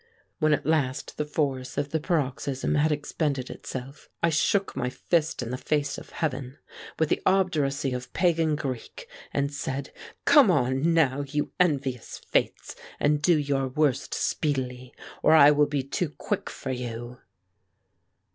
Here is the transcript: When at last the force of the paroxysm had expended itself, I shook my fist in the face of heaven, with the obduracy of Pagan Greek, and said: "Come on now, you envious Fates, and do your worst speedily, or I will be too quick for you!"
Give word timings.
When 0.39 0.51
at 0.51 0.65
last 0.65 1.17
the 1.17 1.25
force 1.27 1.77
of 1.77 1.91
the 1.91 1.99
paroxysm 1.99 2.73
had 2.73 2.91
expended 2.91 3.51
itself, 3.51 4.09
I 4.23 4.31
shook 4.31 4.75
my 4.75 4.89
fist 4.89 5.43
in 5.43 5.51
the 5.51 5.59
face 5.59 5.99
of 5.99 6.09
heaven, 6.09 6.57
with 6.97 7.09
the 7.09 7.21
obduracy 7.23 7.93
of 7.93 8.11
Pagan 8.11 8.55
Greek, 8.55 9.07
and 9.31 9.53
said: 9.53 9.91
"Come 10.25 10.49
on 10.49 10.95
now, 10.95 11.21
you 11.27 11.51
envious 11.59 12.17
Fates, 12.17 12.75
and 12.99 13.21
do 13.21 13.37
your 13.37 13.67
worst 13.67 14.15
speedily, 14.15 14.91
or 15.21 15.33
I 15.33 15.51
will 15.51 15.67
be 15.67 15.83
too 15.83 16.09
quick 16.09 16.49
for 16.49 16.71
you!" 16.71 17.19